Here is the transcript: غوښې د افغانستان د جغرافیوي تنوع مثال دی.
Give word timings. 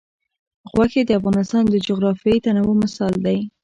غوښې 0.71 1.01
د 1.05 1.11
افغانستان 1.19 1.63
د 1.69 1.75
جغرافیوي 1.87 2.39
تنوع 2.45 2.75
مثال 2.83 3.13
دی. 3.25 3.39